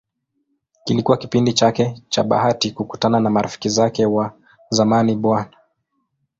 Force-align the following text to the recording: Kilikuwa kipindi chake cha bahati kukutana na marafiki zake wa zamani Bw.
Kilikuwa 0.85 1.17
kipindi 1.17 1.53
chake 1.53 2.03
cha 2.09 2.23
bahati 2.23 2.71
kukutana 2.71 3.19
na 3.19 3.29
marafiki 3.29 3.69
zake 3.69 4.05
wa 4.05 4.33
zamani 4.69 5.15
Bw. 5.15 5.39